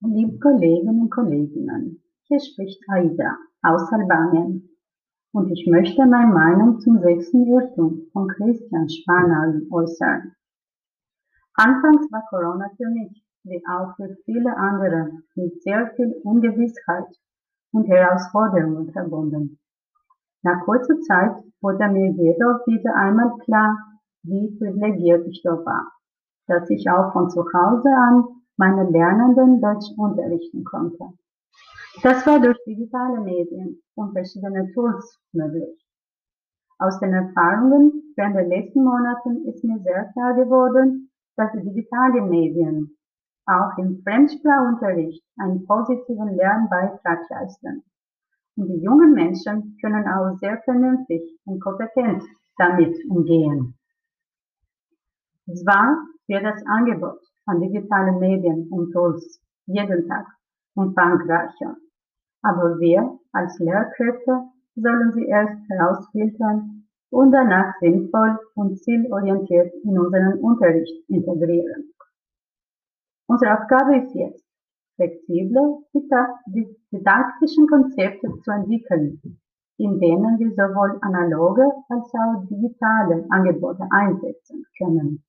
Liebe 0.00 0.38
Kolleginnen 0.38 1.00
und 1.02 1.10
Kollegen, 1.10 2.00
hier 2.28 2.38
spricht 2.38 2.80
Aida 2.88 3.36
aus 3.62 3.92
Albanien 3.92 4.70
und 5.32 5.50
ich 5.50 5.66
möchte 5.66 6.06
meine 6.06 6.32
Meinung 6.32 6.78
zum 6.78 7.00
sechsten 7.00 7.48
Irrtum 7.48 8.06
von 8.12 8.28
Christian 8.28 8.88
Spanal 8.88 9.60
äußern. 9.72 10.36
Anfangs 11.54 12.12
war 12.12 12.22
Corona 12.30 12.70
für 12.76 12.88
mich, 12.90 13.24
wie 13.42 13.60
auch 13.66 13.96
für 13.96 14.16
viele 14.24 14.56
andere, 14.56 15.10
mit 15.34 15.60
sehr 15.64 15.90
viel 15.96 16.14
Ungewissheit 16.22 17.08
und 17.72 17.88
Herausforderungen 17.88 18.92
verbunden. 18.92 19.58
Nach 20.42 20.64
kurzer 20.64 21.00
Zeit 21.00 21.42
wurde 21.60 21.88
mir 21.88 22.12
jedoch 22.12 22.64
wieder 22.68 22.94
einmal 22.94 23.36
klar, 23.38 23.76
wie 24.22 24.56
privilegiert 24.58 25.26
ich 25.26 25.42
doch 25.42 25.66
war, 25.66 25.90
dass 26.46 26.70
ich 26.70 26.88
auch 26.88 27.12
von 27.12 27.28
zu 27.30 27.42
Hause 27.52 27.88
an 27.88 28.37
meine 28.58 28.90
Lernenden 28.90 29.60
Deutsch 29.60 29.86
unterrichten 29.96 30.64
konnte. 30.64 31.12
Das 32.02 32.26
war 32.26 32.40
durch 32.40 32.58
digitale 32.66 33.20
Medien 33.20 33.80
und 33.94 34.12
verschiedene 34.12 34.70
Tools 34.72 35.18
möglich. 35.32 35.78
Aus 36.78 36.98
den 37.00 37.12
Erfahrungen 37.12 38.14
während 38.16 38.36
der 38.36 38.46
letzten 38.46 38.84
Monaten 38.84 39.46
ist 39.48 39.64
mir 39.64 39.78
sehr 39.80 40.10
klar 40.12 40.34
geworden, 40.34 41.10
dass 41.36 41.52
die 41.52 41.62
digitalen 41.62 42.28
Medien 42.28 42.96
auch 43.46 43.78
im 43.78 44.02
Fremdsprachunterricht 44.02 45.24
einen 45.38 45.64
positiven 45.64 46.36
Lernbeitrag 46.36 47.30
leisten. 47.30 47.84
Und 48.56 48.68
die 48.68 48.82
jungen 48.82 49.12
Menschen 49.12 49.76
können 49.80 50.06
auch 50.08 50.36
sehr 50.40 50.60
vernünftig 50.62 51.22
und 51.44 51.60
kompetent 51.60 52.24
damit 52.58 52.96
umgehen. 53.08 53.78
Zwar 55.46 55.96
wird 56.26 56.44
das 56.44 56.64
Angebot 56.66 57.20
an 57.48 57.60
digitalen 57.60 58.18
Medien 58.18 58.68
und 58.70 58.92
Tools 58.92 59.40
jeden 59.66 60.06
Tag 60.06 60.26
umfangreicher. 60.74 61.76
Aber 62.42 62.78
wir 62.78 63.18
als 63.32 63.58
Lehrkräfte 63.58 64.44
sollen 64.76 65.12
sie 65.12 65.26
erst 65.26 65.58
herausfiltern 65.68 66.84
und 67.10 67.32
danach 67.32 67.74
sinnvoll 67.80 68.38
und 68.54 68.78
zielorientiert 68.82 69.72
in 69.82 69.98
unseren 69.98 70.38
Unterricht 70.40 71.08
integrieren. 71.08 71.94
Unsere 73.26 73.58
Aufgabe 73.58 73.98
ist 73.98 74.14
jetzt, 74.14 74.44
flexible 74.96 75.84
didaktischen 76.92 77.66
Konzepte 77.66 78.28
zu 78.42 78.50
entwickeln, 78.50 79.20
in 79.78 79.98
denen 80.00 80.38
wir 80.38 80.50
sowohl 80.50 80.98
analoge 81.00 81.64
als 81.88 82.12
auch 82.14 82.44
digitale 82.48 83.26
Angebote 83.30 83.86
einsetzen 83.90 84.64
können 84.76 85.24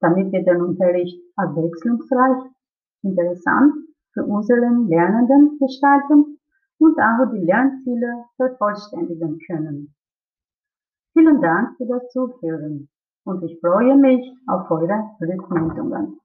damit 0.00 0.32
wir 0.32 0.42
den 0.44 0.62
Unterricht 0.62 1.20
abwechslungsreich, 1.36 2.50
interessant 3.02 3.74
für 4.12 4.24
unseren 4.24 4.88
Lernenden 4.88 5.58
gestalten 5.58 6.38
und 6.78 6.98
auch 6.98 7.30
die 7.32 7.44
Lernziele 7.44 8.24
vervollständigen 8.36 9.38
können. 9.46 9.94
Vielen 11.12 11.40
Dank 11.40 11.76
für 11.76 11.86
das 11.86 12.10
Zuhören 12.10 12.88
und 13.24 13.42
ich 13.44 13.60
freue 13.60 13.96
mich 13.96 14.32
auf 14.46 14.70
eure 14.70 15.10
Rückmeldungen. 15.20 16.18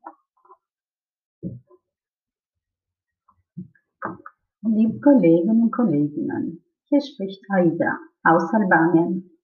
Liebe 4.62 5.00
Kolleginnen 5.00 5.64
und 5.64 5.72
Kollegen, 5.72 6.64
hier 6.86 7.02
spricht 7.02 7.44
Aida 7.52 8.00
aus 8.24 8.52
Albanien 8.54 9.35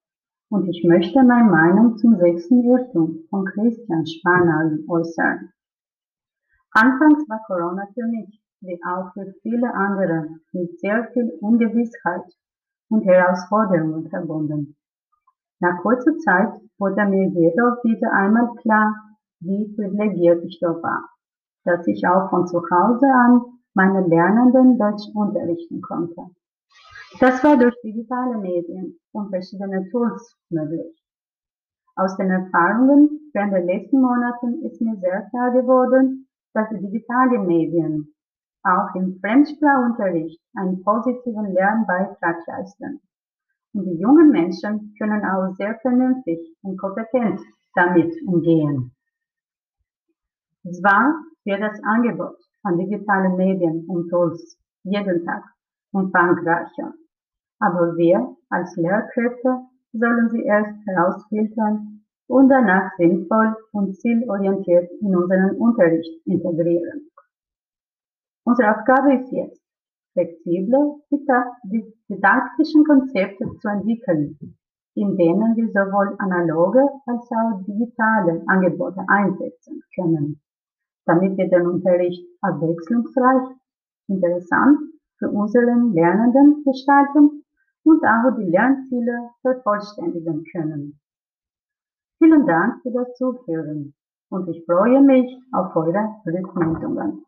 und 0.52 0.68
ich 0.68 0.84
möchte 0.84 1.24
meine 1.24 1.50
Meinung 1.50 1.98
zum 1.98 2.18
sechsten 2.18 2.64
Irrtum 2.66 3.24
von 3.30 3.46
Christian 3.46 4.06
Spanal 4.06 4.80
äußern. 4.90 5.50
Anfangs 6.72 7.28
war 7.30 7.42
Corona 7.48 7.88
für 7.94 8.06
mich, 8.08 8.44
wie 8.60 8.78
auch 8.84 9.14
für 9.14 9.34
viele 9.42 9.74
andere, 9.74 10.28
mit 10.52 10.78
sehr 10.80 11.08
viel 11.14 11.32
Ungewissheit 11.40 12.26
und 12.90 13.06
Herausforderungen 13.06 14.10
verbunden. 14.10 14.76
Nach 15.62 15.82
kurzer 15.82 16.18
Zeit 16.18 16.54
wurde 16.78 17.06
mir 17.06 17.30
jedoch 17.30 17.82
wieder 17.86 18.12
einmal 18.12 18.54
klar, 18.56 18.94
wie 19.40 19.74
privilegiert 19.74 20.44
ich 20.44 20.60
doch 20.60 20.84
war, 20.84 21.10
dass 21.64 21.88
ich 21.88 22.06
auch 22.06 22.30
von 22.30 22.46
zu 22.46 22.60
Hause 22.60 23.08
an 23.08 23.42
meine 23.74 24.06
Lernenden 24.06 24.78
Deutsch 24.78 25.08
unterrichten 25.14 25.82
konnte. 25.82 26.24
Das 27.20 27.44
war 27.44 27.58
durch 27.58 27.76
digitale 27.84 28.38
Medien 28.38 29.00
und 29.12 29.30
verschiedene 29.30 29.90
Tools 29.90 30.38
möglich. 30.50 30.96
Aus 31.96 32.16
den 32.18 32.30
Erfahrungen 32.30 33.30
während 33.34 33.54
der 33.54 33.66
letzten 33.66 34.02
Monaten 34.02 34.64
ist 34.66 34.82
mir 34.82 34.96
sehr 34.98 35.28
klar 35.30 35.52
geworden, 35.52 36.28
dass 36.54 36.70
die 36.70 36.80
digitalen 36.80 37.46
Medien 37.48 38.14
auch 38.64 38.96
im 38.96 39.20
Fremdsprachunterricht 39.20 40.42
einen 40.56 40.82
positiven 40.84 41.54
Lernbeitrag 41.54 42.38
leisten. 42.48 43.02
Und 43.74 43.86
die 43.86 44.00
jungen 44.00 44.32
Menschen 44.32 44.94
können 44.98 45.24
auch 45.26 45.56
sehr 45.58 45.78
vernünftig 45.82 46.40
und 46.62 46.78
kompetent 46.78 47.42
damit 47.76 48.14
umgehen. 48.26 48.96
Zwar 50.64 51.16
wird 51.46 51.62
das 51.62 51.80
Angebot 51.84 52.38
an 52.64 52.78
digitalen 52.78 53.36
Medien 53.36 53.86
und 53.88 54.10
Tools 54.10 54.58
jeden 54.84 55.26
Tag 55.26 55.44
umfangreicher. 55.92 56.94
Aber 57.60 57.96
wir 57.96 58.36
als 58.50 58.76
Lehrkräfte 58.76 59.62
sollen 59.94 60.30
sie 60.30 60.44
erst 60.44 60.76
herausfiltern 60.88 62.04
und 62.28 62.50
danach 62.50 62.92
sinnvoll 62.98 63.56
und 63.74 63.96
zielorientiert 64.00 64.90
in 65.02 65.16
unseren 65.16 65.58
Unterricht 65.58 66.26
integrieren. 66.26 67.10
Unsere 68.46 68.72
Aufgabe 68.72 69.16
ist 69.16 69.32
jetzt, 69.32 69.62
flexible 70.14 71.02
didaktischen 72.10 72.84
Konzepte 72.84 73.46
zu 73.60 73.68
entwickeln, 73.68 74.38
in 74.96 75.16
denen 75.16 75.56
wir 75.56 75.68
sowohl 75.70 76.16
analoge 76.20 76.86
als 77.06 77.30
auch 77.32 77.64
digitale 77.66 78.44
Angebote 78.48 79.04
einsetzen 79.08 79.82
können, 79.96 80.42
damit 81.06 81.38
wir 81.38 81.50
den 81.50 81.68
Unterricht 81.68 82.26
abwechslungsreich, 82.42 83.56
interessant 84.08 84.91
für 85.22 85.30
unseren 85.30 85.94
Lernenden 85.94 86.64
gestalten 86.64 87.46
und 87.84 88.04
auch 88.04 88.36
die 88.38 88.50
Lernziele 88.50 89.30
vervollständigen 89.42 90.44
können. 90.52 91.00
Vielen 92.18 92.48
Dank 92.48 92.82
für 92.82 92.92
das 92.92 93.14
Zuhören 93.18 93.94
und 94.30 94.50
ich 94.50 94.66
freue 94.66 95.02
mich 95.02 95.32
auf 95.52 95.76
eure 95.76 96.16
Rückmeldungen. 96.26 97.24